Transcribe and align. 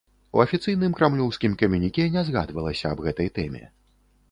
У 0.37 0.41
афіцыйным 0.43 0.95
крамлёўскім 0.99 1.51
камюніке 1.61 2.07
не 2.17 2.25
згадвалася 2.31 2.85
аб 2.95 3.07
гэтай 3.09 3.33
тэме. 3.39 3.63